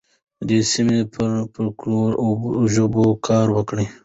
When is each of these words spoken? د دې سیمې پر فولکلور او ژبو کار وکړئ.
د 0.39 0.41
دې 0.49 0.59
سیمې 0.71 0.99
پر 1.13 1.29
فولکلور 1.53 2.11
او 2.21 2.27
ژبو 2.73 3.05
کار 3.27 3.47
وکړئ. 3.55 3.85